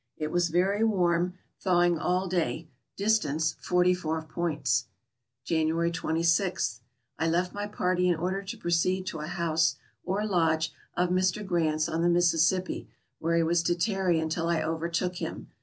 [0.17, 2.67] It was very warm; thawing all day.
[2.97, 4.85] Distance forty four points.
[5.45, 6.81] January 26.—
[7.19, 11.45] I left my party in order to proceed to a house, or lodge, of Mr.
[11.45, 15.51] Grant's on the Mississippi, where he was to tarry until I overtook him.